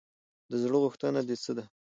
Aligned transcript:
د 0.49 0.51
زړه 0.63 0.77
غوښتنه 0.83 1.19
دې 1.27 1.35
څه 1.43 1.51
ده؟ 1.57 1.65